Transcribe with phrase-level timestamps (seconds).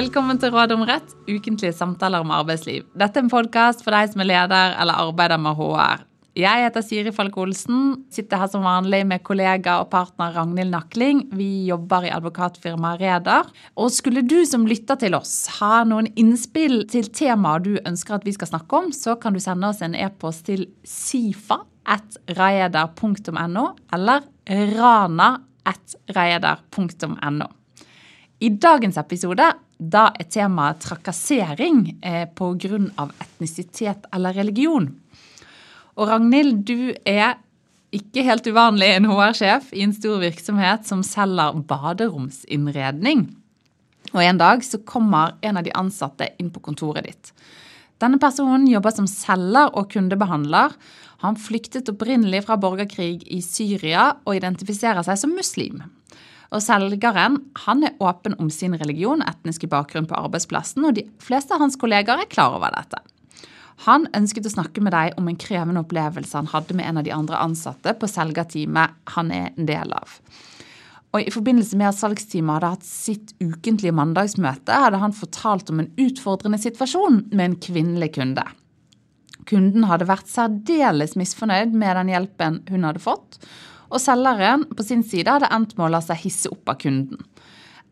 [0.00, 2.86] Velkommen til Råd om rett, ukentlige samtaler om arbeidsliv.
[2.96, 6.06] Dette er en podkast for deg som er leder eller arbeider med HR.
[6.40, 11.20] Jeg heter Siri Falk Olsen, sitter her som vanlig med kollega og partner Ragnhild Nakling.
[11.36, 13.52] Vi jobber i advokatfirmaet Reder.
[13.76, 18.24] Og skulle du som lytter til oss ha noen innspill til temaer du ønsker at
[18.24, 23.70] vi skal snakke om, så kan du sende oss en e-post til sifa at raeder.no
[23.92, 24.30] eller
[24.80, 25.32] rana
[25.68, 27.56] at raeder.no.
[28.40, 33.08] I dagens episode da er temaet trakassering eh, pga.
[33.24, 34.90] etnisitet eller religion.
[35.96, 37.38] Og Ragnhild, du er
[37.90, 43.26] ikke helt uvanlig en HR-sjef i en stor virksomhet som selger baderomsinnredning.
[44.12, 47.32] Og En dag så kommer en av de ansatte inn på kontoret ditt.
[48.00, 50.72] Denne personen jobber som selger og kundebehandler.
[51.20, 55.82] Han flyktet opprinnelig fra borgerkrig i Syria og identifiserer seg som muslim.
[56.50, 61.54] Og Selgeren han er åpen om sin religion etniske bakgrunn på arbeidsplassen, og de fleste
[61.54, 63.02] av hans kollegaer er klar over dette.
[63.86, 67.06] Han ønsket å snakke med deg om en krevende opplevelse han hadde med en av
[67.06, 70.18] de andre ansatte på selgerteamet han er en del av.
[71.10, 75.82] Og I forbindelse med at salgsteamet hadde hatt sitt ukentlige mandagsmøte, hadde han fortalt om
[75.82, 78.44] en utfordrende situasjon med en kvinnelig kunde.
[79.48, 83.40] Kunden hadde vært særdeles misfornøyd med den hjelpen hun hadde fått,
[83.90, 87.20] og selgeren på sin side hadde endt med å la seg hisse opp av kunden.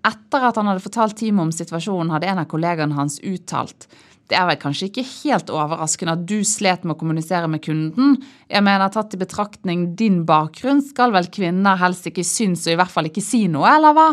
[0.07, 3.89] Etter at han hadde fortalt teamet om situasjonen, hadde en av kollegaene hans uttalt
[4.29, 8.17] det er vel kanskje ikke helt overraskende at du slet med å kommunisere med kunden.
[8.51, 12.81] Jeg mener, tatt i betraktning din bakgrunn, skal vel kvinner helst ikke synes og i
[12.81, 14.09] hvert fall ikke si noe, eller hva?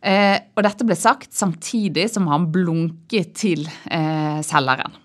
[0.00, 4.96] Eh, og dette ble sagt samtidig som han blunket til eh, selgeren.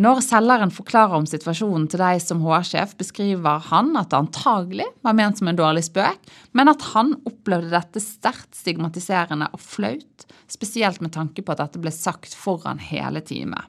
[0.00, 5.16] Når selgeren forklarer om situasjonen til deg som HR-sjef, beskriver han at det antagelig var
[5.18, 6.22] ment som en dårlig spøk,
[6.56, 11.82] men at han opplevde dette sterkt stigmatiserende og flaut, spesielt med tanke på at dette
[11.82, 13.66] ble sagt foran hele teamet.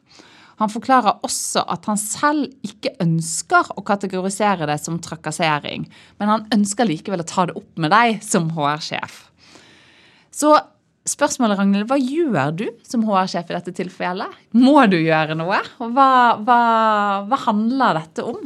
[0.62, 5.90] Han forklarer også at han selv ikke ønsker å kategorisere det som trakassering,
[6.22, 9.26] men han ønsker likevel å ta det opp med deg som HR-sjef.
[10.32, 10.54] Så
[11.10, 14.36] Spørsmålet, Ragnhild, hva gjør du som HR-sjef i dette tilfellet?
[14.54, 15.58] Må du gjøre noe?
[15.82, 16.10] Hva,
[16.46, 16.58] hva,
[17.26, 18.44] hva handler dette om?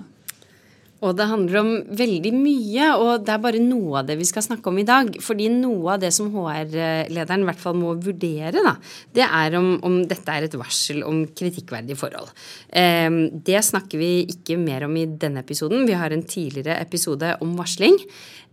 [1.06, 4.46] Og det handler om veldig mye, og det er bare noe av det vi skal
[4.46, 5.12] snakke om i dag.
[5.22, 8.76] Fordi noe av det som HR-lederen i hvert fall må vurdere, da,
[9.16, 12.32] det er om, om dette er et varsel om kritikkverdige forhold.
[12.74, 13.10] Eh,
[13.46, 15.86] det snakker vi ikke mer om i denne episoden.
[15.88, 18.00] Vi har en tidligere episode om varsling.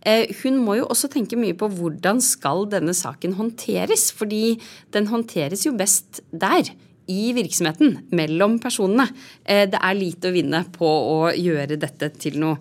[0.05, 4.59] Eh, hun må jo også tenke mye på hvordan skal denne saken håndteres, fordi
[4.95, 6.75] den håndteres jo best der
[7.11, 9.09] i virksomheten, mellom personene.
[9.45, 12.59] Eh, det er lite å vinne på å gjøre dette til noe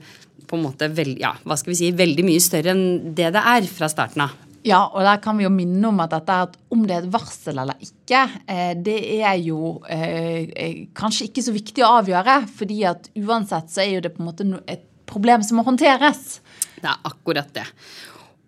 [0.51, 3.43] på en måte veld, ja, hva skal vi si, veldig mye større enn det det
[3.53, 4.33] er fra starten av.
[4.67, 7.13] Ja, og der kan vi jo minne om at dette er om det er et
[7.13, 12.41] varsel eller ikke, eh, det er jo eh, kanskje ikke så viktig å avgjøre.
[12.59, 16.39] fordi at uansett så er jo det på en måte et problem som må håndteres.
[16.77, 17.65] Det er akkurat det.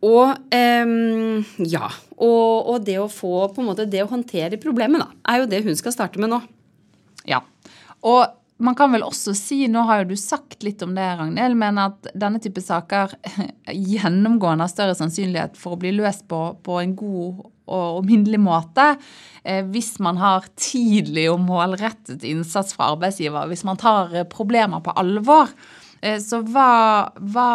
[0.03, 1.87] Og um, ja.
[2.17, 5.49] Og, og, det å få på en måte det å håndtere problemet, da, er jo
[5.51, 6.41] det hun skal starte med nå.
[7.29, 7.41] Ja.
[8.03, 8.25] Og
[8.63, 11.79] man kan vel også si, nå har jo du sagt litt om det, Ragnhild, men
[11.81, 13.15] at denne type saker
[13.93, 17.43] gjennomgående har større sannsynlighet for å bli løst på, på en god
[17.73, 23.79] og minnelig måte eh, hvis man har tidlig og målrettet innsats fra arbeidsgiver, hvis man
[23.79, 25.51] tar problemer på alvor.
[26.03, 27.49] Eh, så hva, hva,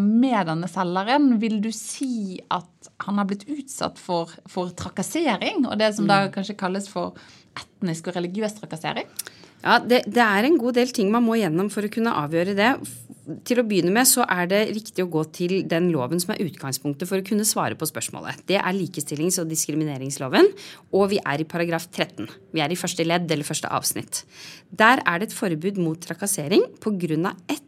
[0.00, 5.76] med denne selgeren vil du si at han har blitt utsatt for, for trakassering, og
[5.80, 6.32] det som da mm.
[6.38, 7.18] kanskje kalles for
[7.60, 9.10] etnisk og religiøs trakassering?
[9.60, 12.56] Ja, det, det, er en god del ting man må gjennom for å kunne avgjøre
[12.56, 12.72] det.
[13.46, 16.40] Til å begynne med så er det riktig å gå til den loven som er
[16.46, 18.40] utgangspunktet for å kunne svare på spørsmålet.
[18.48, 20.48] Det er likestillings- og diskrimineringsloven,
[20.96, 22.30] og vi er i paragraf 13.
[22.56, 24.24] Vi er i første ledd eller første avsnitt.
[24.72, 27.36] Der er det et forbud mot trakassering pga.
[27.46, 27.59] ett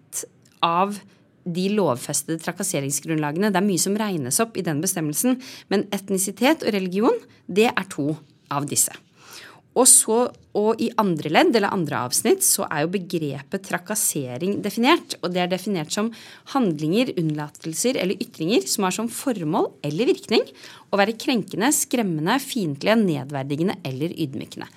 [0.62, 0.98] av
[1.42, 3.50] de lovfestede trakasseringsgrunnlagene.
[3.50, 5.40] Det er mye som regnes opp i den bestemmelsen,
[5.72, 8.12] men etnisitet og religion, det er to
[8.52, 8.94] av disse.
[9.72, 10.16] Og så,
[10.60, 15.16] og i andre ledd, eller andre avsnitt, så er jo begrepet trakassering definert.
[15.22, 16.10] Og det er definert som
[16.52, 20.44] handlinger, unnlatelser eller ytringer som har som formål eller virkning
[20.92, 24.68] å være krenkende, skremmende, fiendtlige, nedverdigende eller ydmykende.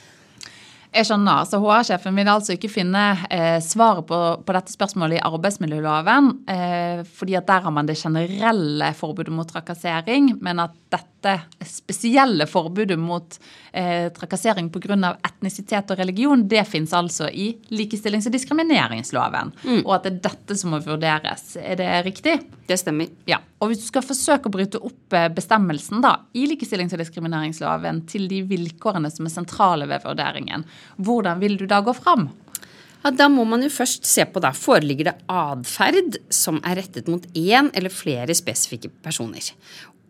[0.96, 1.44] Jeg skjønner.
[1.48, 7.02] Så HR-sjefen vil altså ikke finne eh, svaret på, på, dette spørsmålet i arbeidsmiljøloven, eh,
[7.18, 12.98] fordi at der har man det generelle forbudet mot trakassering, men at dette spesielle forbudet
[13.02, 13.38] mot
[13.74, 15.16] eh, trakassering pga.
[15.26, 19.52] etnisitet og religion, det fins altså i likestillings- og diskrimineringsloven.
[19.66, 19.82] Mm.
[19.84, 21.58] Og at det er dette som må vurderes.
[21.60, 22.38] Er det riktig?
[22.70, 23.10] Det stemmer.
[23.28, 23.42] Ja.
[23.60, 28.06] Og hvis du skal forsøke å bryte opp eh, bestemmelsen da, i likestillings- og diskrimineringsloven
[28.10, 30.66] til de vilkårene som er sentrale ved vurderingen,
[30.98, 32.30] hvordan vil du da gå fram?
[33.04, 37.08] Ja, Da må man jo først se på da, foreligger det atferd som er rettet
[37.08, 39.54] mot én eller flere spesifikke personer.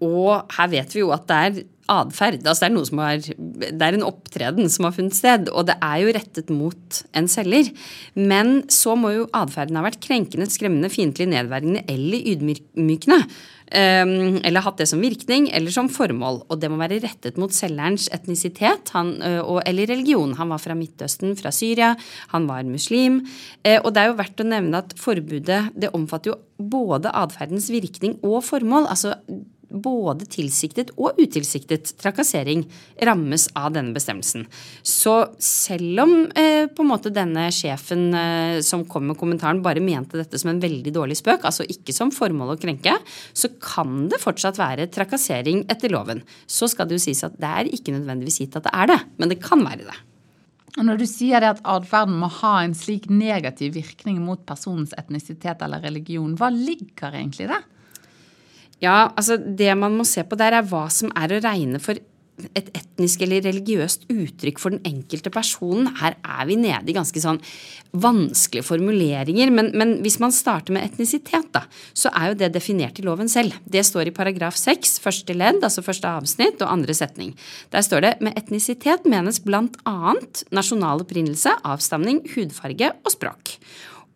[0.04, 2.42] Og her vet vi jo at det er atferd.
[2.46, 6.14] Altså det, er det er en opptreden som har funnet sted, og det er jo
[6.18, 7.72] rettet mot en selger.
[8.18, 13.22] Men så må jo atferden ha vært krenkende, skremmende, fiendtlig, nedverdigende eller ydmykende.
[13.66, 16.44] Um, eller hatt det som virkning eller som formål.
[16.54, 20.36] Og det må være rettet mot selgerens etnisitet han, eller religion.
[20.38, 21.96] Han var fra Midtøsten, fra Syria,
[22.34, 23.24] han var muslim.
[23.66, 27.68] Uh, og det er jo verdt å nevne at forbudet det omfatter jo både atferdens
[27.74, 28.86] virkning og formål.
[28.94, 29.18] altså
[29.82, 32.64] både tilsiktet og utilsiktet trakassering
[33.08, 34.46] rammes av denne bestemmelsen.
[34.82, 39.84] Så selv om eh, på en måte denne sjefen eh, som kom med kommentaren bare
[39.84, 42.98] mente dette som en veldig dårlig spøk, altså ikke som formål å krenke,
[43.34, 46.24] så kan det fortsatt være trakassering etter loven.
[46.48, 49.02] Så skal det jo sies at det er ikke nødvendigvis gitt at det er det,
[49.20, 50.02] men det kan være det.
[50.76, 54.92] Og Når du sier det at atferden må ha en slik negativ virkning mot personens
[55.00, 57.62] etnisitet eller religion, hva ligger egentlig i det?
[58.84, 62.00] Ja, altså Det man må se på der, er hva som er å regne for
[62.56, 65.88] et etnisk eller religiøst uttrykk for den enkelte personen.
[66.02, 67.40] Her er vi nede i ganske sånn
[67.96, 69.54] vanskelige formuleringer.
[69.56, 71.64] Men, men, hvis man starter med etnisitet, da,
[71.96, 73.56] så er jo det definert i loven selv.
[73.64, 77.32] Det står i paragraf 6, første ledd, altså første avsnitt og andre setning.
[77.72, 80.16] Der står det med etnisitet menes bl.a.
[80.56, 83.56] nasjonal opprinnelse, avstamning, hudfarge og språk.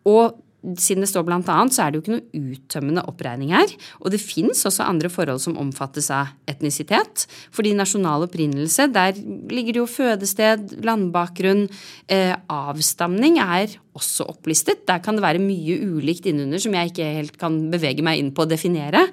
[0.08, 3.72] Og siden det står blant annet, så er det jo ikke noe uttømmende oppregning her.
[4.02, 7.26] Og det fins også andre forhold som omfattes av etnisitet.
[7.54, 9.16] Fordi nasjonal opprinnelse, der
[9.50, 11.66] ligger det jo fødested, landbakgrunn.
[12.12, 14.84] Eh, avstamning er også opplistet.
[14.88, 18.34] Der kan det være mye ulikt innunder som jeg ikke helt kan bevege meg inn
[18.36, 19.08] på å definere.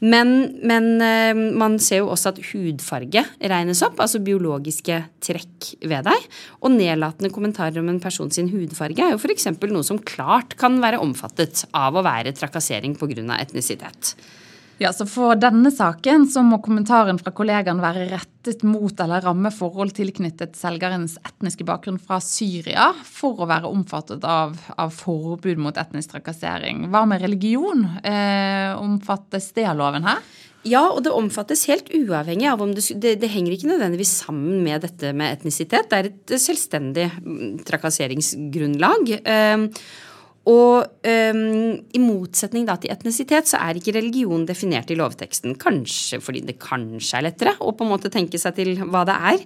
[0.00, 0.32] Men,
[0.66, 6.26] men, eh, man ser jo også at hudfarge regnes opp, altså biologiske trekk ved deg.
[6.62, 9.48] Og nedlatende kommentarer om en person sin hudfarge er jo f.eks.
[9.64, 13.40] noe som klart kan være omfattet av å være trakassering pga.
[13.40, 14.16] etnisitet.
[14.78, 19.48] Ja, så For denne saken så må kommentaren fra kollegaen være rettet mot eller ramme
[19.54, 25.80] forhold tilknyttet selgerens etniske bakgrunn fra Syria for å være omfattet av, av forbud mot
[25.80, 26.90] etnisk trakassering.
[26.92, 27.86] Hva med religion?
[28.04, 30.20] Eh, omfattes det av loven her?
[30.66, 34.64] Ja, og det omfattes helt uavhengig av om det, det, det, henger ikke nødvendigvis sammen
[34.66, 35.88] med dette med etnisitet.
[35.88, 39.14] Det er et selvstendig mm, trakasseringsgrunnlag.
[39.22, 39.70] Eh,
[40.46, 41.38] og um,
[41.90, 45.56] i motsetning da til etnisitet, så er ikke religion definert i lovteksten.
[45.58, 49.16] Kanskje fordi det kanskje er lettere å på en måte tenke seg til hva det
[49.32, 49.42] er.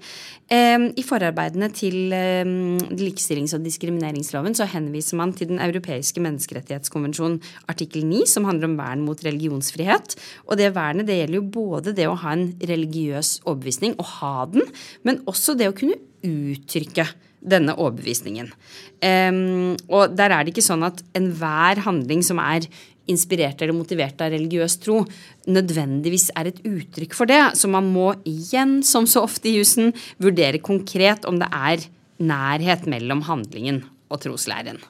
[0.52, 7.38] Um, I forarbeidene til um, likestillings- og diskrimineringsloven så henviser man til Den europeiske menneskerettighetskonvensjon
[7.72, 10.18] artikkel 9, som handler om vern mot religionsfrihet.
[10.50, 14.36] Og det vernet det gjelder jo både det å ha en religiøs overbevisning, og ha
[14.52, 14.68] den,
[15.08, 17.08] men også det å kunne uttrykke
[17.40, 18.50] denne overbevisningen.
[19.00, 22.66] Um, og der er det ikke sånn at enhver handling som er
[23.10, 25.00] inspirert eller motivert av religiøs tro,
[25.50, 27.40] nødvendigvis er et uttrykk for det.
[27.58, 31.88] Så man må igjen, som så ofte i jussen, vurdere konkret om det er
[32.20, 33.82] nærhet mellom handlingen
[34.12, 34.80] og troslæren.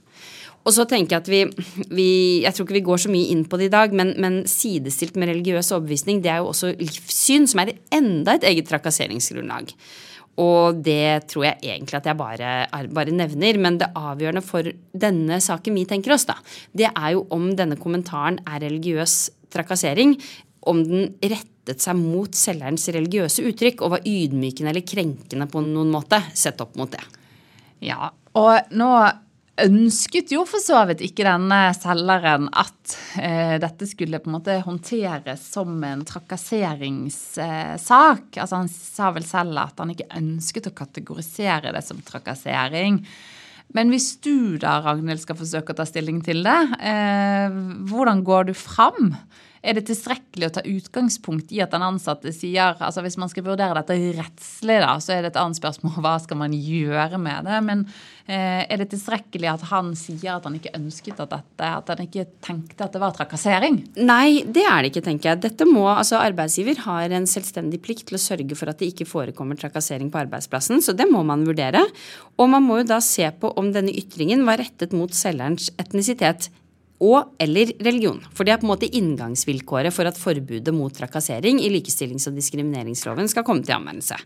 [0.60, 1.40] Og så tenker Jeg at vi,
[1.88, 2.10] vi,
[2.44, 5.16] jeg tror ikke vi går så mye inn på det i dag, men, men sidestilt
[5.16, 9.72] med religiøs overbevisning, det er jo også livssyn, som er enda et eget trakasseringsgrunnlag.
[10.40, 12.50] Og det tror jeg egentlig at jeg bare,
[12.94, 13.58] bare, nevner.
[13.60, 16.38] Men det avgjørende for denne saken vi tenker oss, da,
[16.76, 19.18] det er jo om denne kommentaren er religiøs
[19.52, 20.16] trakassering.
[20.70, 25.92] Om den rettet seg mot selgerens religiøse uttrykk og var ydmykende eller krenkende på noen
[25.92, 27.02] måte, sett opp mot det.
[27.84, 28.90] Ja, og nå
[29.60, 34.56] ønsket jo for så vidt ikke denne selgeren at eh, dette skulle på en måte
[34.64, 37.40] håndteres som en trakasseringssak.
[37.40, 42.94] Eh, altså Han sa vel selv at han ikke ønsket å kategorisere det som trakassering.
[43.76, 47.48] Men hvis du da, Ragnhild, skal forsøke å ta stilling til det, eh,
[47.90, 49.14] hvordan går du fram?
[49.60, 53.44] Er det tilstrekkelig å ta utgangspunkt i at den ansatte sier altså Hvis man skal
[53.44, 57.44] vurdere dette rettslig, da, så er det et annet spørsmål hva skal man gjøre med
[57.44, 57.58] det.
[57.66, 57.82] Men
[58.24, 62.00] eh, er det tilstrekkelig at han sier at han ikke ønsket at dette At han
[62.06, 63.82] ikke tenkte at det var trakassering?
[64.00, 65.42] Nei, det er det ikke, tenker jeg.
[65.44, 69.08] Dette må, altså Arbeidsgiver har en selvstendig plikt til å sørge for at det ikke
[69.10, 71.84] forekommer trakassering på arbeidsplassen, så det må man vurdere.
[72.40, 76.48] Og man må jo da se på om denne ytringen var rettet mot selgerens etnisitet
[77.00, 78.20] og eller religion.
[78.36, 82.36] For det er på en måte inngangsvilkåret for at forbudet mot trakassering i likestillings- og
[82.36, 84.18] diskrimineringsloven skal komme til anvendelse.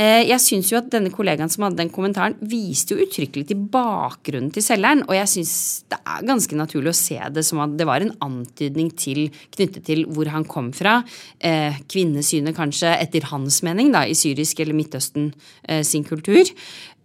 [0.00, 3.64] Eh, jeg syns jo at denne kollegaen som hadde den kommentaren, viste jo uttrykkelig til
[3.72, 5.02] bakgrunnen til selgeren.
[5.04, 5.54] Og jeg syns
[5.92, 9.84] det er ganske naturlig å se det som at det var en antydning til, knyttet
[9.88, 11.00] til hvor han kom fra.
[11.40, 15.28] Eh, kvinnesynet kanskje, etter hans mening, da, i syrisk eller Midtøsten
[15.68, 16.48] eh, sin kultur.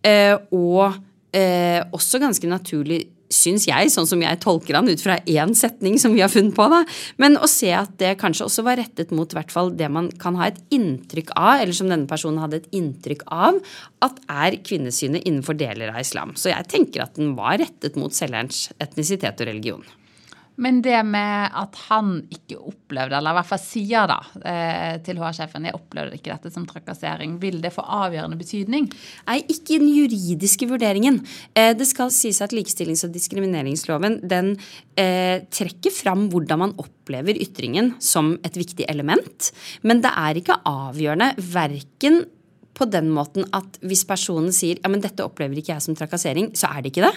[0.08, 0.96] Eh, og
[1.36, 3.04] eh, også ganske naturlig
[3.34, 6.56] syns jeg, sånn som jeg tolker han ut fra én setning som vi har funnet
[6.58, 6.84] på, da.
[7.22, 10.38] Men å se at det kanskje også var rettet mot hvert fall det man kan
[10.40, 13.60] ha et inntrykk av, eller som denne personen hadde et inntrykk av,
[14.06, 16.36] at er kvinnesynet innenfor deler av islam.
[16.40, 19.88] Så jeg tenker at den var rettet mot selgerens etnisitet og religion.
[20.62, 25.20] Men det med at han ikke opplevde, eller i hvert fall sier da eh, til
[25.22, 28.88] HR-sjefen jeg opplevde ikke dette som trakassering, vil det få avgjørende betydning?
[29.30, 31.20] Nei, ikke i den juridiske vurderingen.
[31.54, 34.56] Eh, det skal sies at likestillings- og diskrimineringsloven den
[34.98, 39.52] eh, trekker fram hvordan man opplever ytringen som et viktig element.
[39.86, 42.24] Men det er ikke avgjørende verken
[42.78, 46.52] på den måten at hvis personen sier ja, men dette opplever ikke jeg som trakassering,
[46.58, 47.14] så er det ikke det.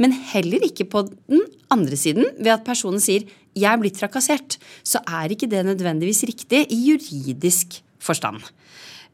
[0.00, 4.56] Men heller ikke på den andre siden ved at personen sier jeg er blitt trakassert,
[4.80, 8.40] så er ikke det nødvendigvis riktig i juridisk forstand.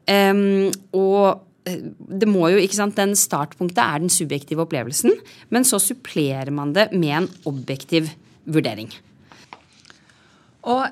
[0.09, 5.19] Um, og eh, det må jo, ikke sant, den Startpunktet er den subjektive opplevelsen,
[5.51, 8.07] men så supplerer man det med en objektiv
[8.49, 8.89] vurdering.
[10.69, 10.87] Og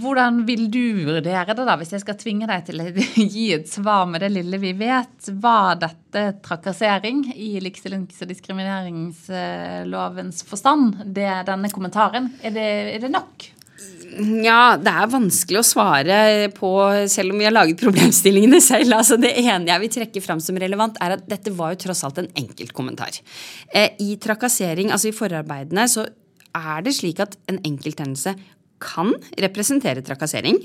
[0.00, 2.84] hvordan vil du vurdere det, da, hvis jeg skal tvinge deg til å
[3.34, 5.18] gi et svar med det lille vi vet?
[5.44, 10.84] Var dette trakassering i likestillings- og diskrimineringslovens forstand,
[11.16, 12.24] det, denne kommentaren?
[12.42, 13.36] Er det, er det nok?
[14.44, 16.70] Ja, det er vanskelig å svare på,
[17.10, 18.94] selv om vi har laget problemstillingene selv.
[19.00, 22.04] Altså, det ene jeg vil trekke fram som relevant, er at dette var jo tross
[22.06, 23.12] alt en enkeltkommentar.
[23.74, 26.02] Eh, I trakassering, altså i forarbeidene, så
[26.54, 28.36] er det slik at en enkelthendelse
[28.82, 30.58] kan representere trakassering,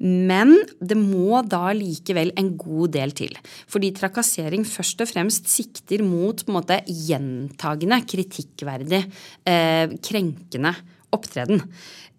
[0.00, 3.36] men det må da likevel en god del til.
[3.70, 9.04] Fordi trakassering først og fremst sikter mot på en måte gjentagende, kritikkverdig,
[9.46, 10.74] eh, krenkende
[11.14, 11.62] opptreden.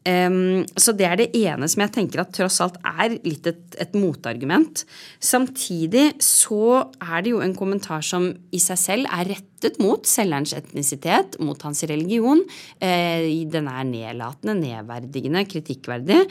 [0.02, 3.62] Um, så det er det ene som jeg tenker at tross alt er litt et,
[3.78, 4.82] et, motargument.
[5.22, 10.56] Samtidig så er det jo en kommentar som i seg selv er rettet mot selgerens
[10.58, 12.42] etnisitet, mot hans religion.
[12.82, 16.24] Uh, den er nedlatende, nedverdigende, kritikkverdig.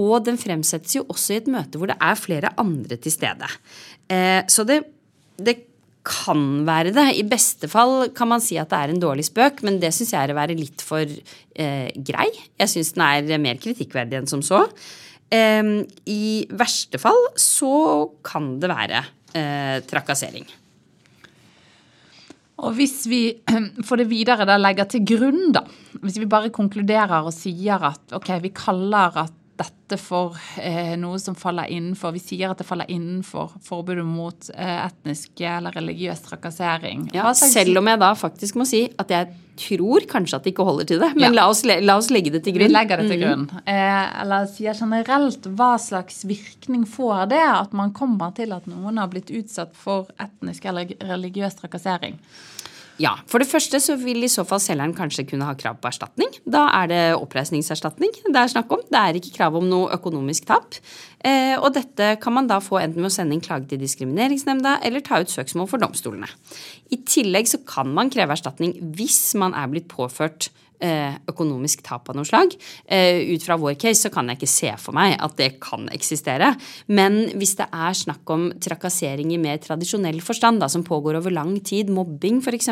[0.00, 3.52] Og den fremsettes jo også i et møte hvor det er flere andre til stede.
[4.08, 4.86] Uh, så det,
[5.36, 5.60] det
[6.08, 7.06] kan være det.
[7.20, 10.14] I beste fall kan man si at det er en dårlig spøk, men det syns
[10.14, 12.30] jeg er å være litt for eh, grei.
[12.58, 14.64] Jeg syns den er mer kritikkverdig enn som så.
[15.30, 15.74] Eh,
[16.08, 17.74] I verste fall så
[18.26, 19.04] kan det være
[19.36, 20.48] eh, trakassering.
[22.58, 23.22] Og hvis vi
[23.86, 25.64] for det videre da legger til grunn, da,
[26.02, 31.18] hvis vi bare konkluderer og sier at ok, vi kaller at dette for eh, noe
[31.20, 36.22] som faller innenfor Vi sier at det faller innenfor forbudet mot eh, etnisk eller religiøs
[36.26, 37.08] trakassering.
[37.16, 40.66] Ja, selv om jeg da faktisk må si at jeg tror kanskje at det ikke
[40.68, 41.10] holder til det.
[41.16, 41.34] Men ja.
[41.40, 42.70] la, oss, la, oss, legge det til grunn.
[42.70, 43.24] Vi legger det til mm.
[43.24, 43.46] grunn.
[43.50, 43.64] Mm.
[43.74, 49.02] Eh, eller sier generelt hva slags virkning får det at man kommer til at noen
[49.02, 52.20] har blitt utsatt for etnisk eller religiøs trakassering?
[52.98, 53.14] Ja.
[53.30, 56.32] For det første så vil i så fall selgeren kanskje kunne ha krav på erstatning.
[56.42, 58.82] Da er det oppreisningserstatning det er snakk om.
[58.90, 60.76] Det er ikke krav om noe økonomisk tap.
[61.26, 64.78] Eh, og dette kan man da få enten med å sende inn klage til Diskrimineringsnemnda
[64.86, 66.28] eller ta ut søksmål for domstolene.
[66.94, 70.50] I tillegg så kan man kreve erstatning hvis man er blitt påført
[71.30, 72.54] økonomisk tap av noe slag.
[72.86, 75.88] Eh, ut fra vår case så kan jeg ikke se for meg at det kan
[75.94, 76.52] eksistere.
[76.86, 81.34] Men hvis det er snakk om trakassering i mer tradisjonell forstand, da, som pågår over
[81.34, 82.70] lang tid, mobbing f.eks.,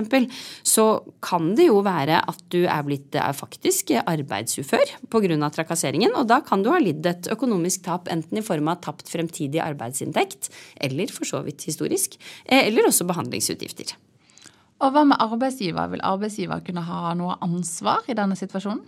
[0.67, 0.87] så
[1.25, 5.51] kan det jo være at du er blitt er faktisk arbeidsufør pga.
[5.51, 6.15] trakasseringen.
[6.17, 9.63] Og da kan du ha lidd et økonomisk tap enten i form av tapt fremtidig
[9.63, 13.97] arbeidsinntekt, eller for så vidt historisk, eh, eller også behandlingsutgifter.
[14.85, 15.89] Og hva med arbeidsgiver?
[15.93, 18.85] Vil arbeidsgiver kunne ha noe ansvar i denne situasjonen?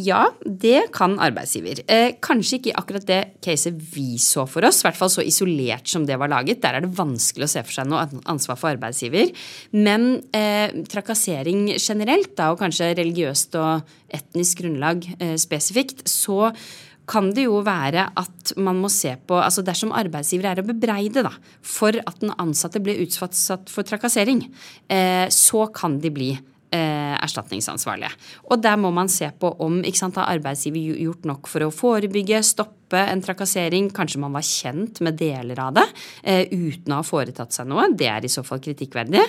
[0.00, 1.82] Ja, det kan arbeidsgiver.
[1.84, 5.24] Eh, kanskje ikke i akkurat det caset vi så for oss, i hvert fall så
[5.24, 6.62] isolert som det var laget.
[6.62, 9.34] Der er det vanskelig å se for seg noe ansvar for arbeidsgiver.
[9.76, 16.54] Men eh, trakassering generelt, da, og kanskje religiøst og etnisk grunnlag eh, spesifikt, så
[17.10, 21.24] kan det jo være at man må se på altså Dersom arbeidsgiver er å bebreide
[21.26, 21.32] da,
[21.64, 24.44] for at den ansatte ble utsatt for trakassering,
[24.92, 26.30] eh, så kan de bli
[26.72, 28.12] eh, erstatningsansvarlige.
[28.50, 31.72] Og der må man se på om ikke sant, har arbeidsgiver gjort nok for å
[31.74, 33.90] forebygge, stoppe en trakassering.
[33.94, 35.86] Kanskje man var kjent med deler av det
[36.22, 37.90] eh, uten å ha foretatt seg noe.
[37.98, 39.22] Det er i så fall kritikkverdig.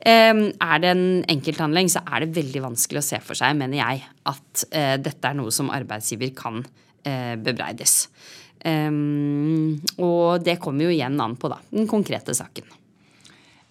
[0.00, 1.06] Eh, er det en
[1.36, 5.30] enkelthandling, så er det veldig vanskelig å se for seg, mener jeg, at eh, dette
[5.30, 8.08] er noe som arbeidsgiver kan eh, bebreides.
[8.66, 12.66] Um, og det kommer jo igjen an på da, den konkrete saken.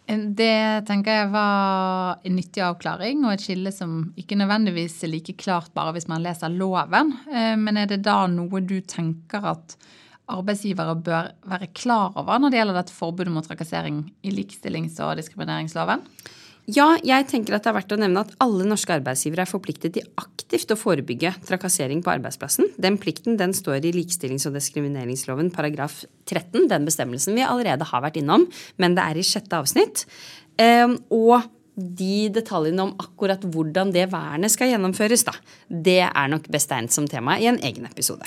[0.06, 5.34] Det tenker jeg var en nyttig avklaring, og et skille som ikke nødvendigvis er like
[5.42, 7.16] klart bare hvis man leser loven.
[7.26, 9.76] Eh, men er det da noe du tenker at
[10.30, 15.18] arbeidsgivere bør være klar over når det gjelder dette forbudet mot trakassering i likestillings- og
[15.18, 16.06] diskrimineringsloven?
[16.66, 19.94] Ja, jeg tenker at det er verdt å nevne at alle norske arbeidsgivere er forpliktet
[19.94, 22.72] til aktivt å forebygge trakassering på arbeidsplassen.
[22.82, 28.02] Den plikten den står i likestillings- og diskrimineringsloven paragraf 13, den bestemmelsen vi allerede har
[28.02, 28.48] vært innom,
[28.82, 30.08] men det er i sjette avsnitt.
[30.58, 31.46] Ehm, og
[31.78, 35.38] de detaljene om akkurat hvordan det vernet skal gjennomføres, da,
[35.70, 38.26] det er nok best egnet som tema i en egen episode.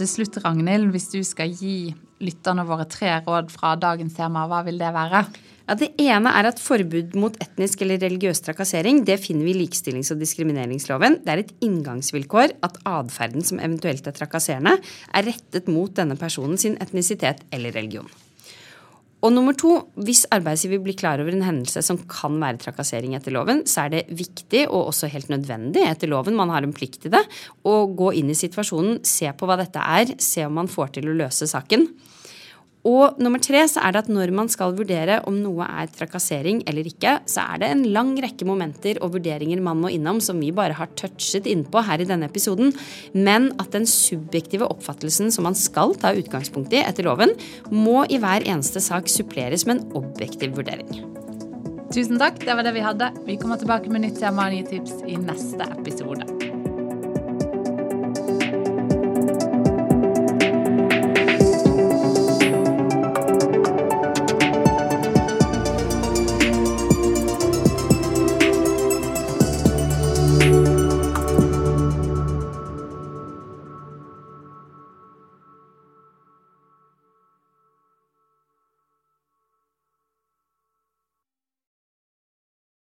[0.00, 4.62] Til slutt, Ragnhild, hvis du skal gi lytterne våre tre råd fra dagens tema, hva
[4.66, 5.24] vil det være?
[5.70, 9.60] Ja, Det ene er at forbud mot etnisk eller religiøs trakassering det finner vi i
[9.60, 11.20] likestillings- og diskrimineringsloven.
[11.24, 14.78] Det er et inngangsvilkår at atferden som eventuelt er trakasserende,
[15.14, 18.10] er rettet mot denne personen sin etnisitet eller religion.
[19.20, 23.34] Og nummer to, hvis arbeidsgiver blir klar over en hendelse som kan være trakassering etter
[23.36, 27.02] loven, så er det viktig og også helt nødvendig etter loven, man har en plikt
[27.04, 27.22] til det,
[27.68, 31.10] å gå inn i situasjonen, se på hva dette er, se om man får til
[31.10, 31.84] å løse saken.
[32.88, 36.62] Og nummer tre så er det at når man skal vurdere om noe er trakassering
[36.70, 40.40] eller ikke, så er det en lang rekke momenter og vurderinger man må innom som
[40.40, 42.72] vi bare har touchet innpå her i denne episoden,
[43.12, 47.36] men at den subjektive oppfattelsen som man skal ta utgangspunkt i etter loven,
[47.68, 51.04] må i hver eneste sak suppleres med en objektiv vurdering.
[51.90, 53.10] Tusen takk, det var det vi hadde.
[53.26, 56.39] Vi kommer tilbake med nytt tema og nye tips i neste episode.